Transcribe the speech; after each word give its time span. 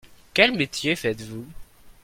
Quel 0.33 0.53
métier 0.57 0.95
faites-vous? 0.95 1.45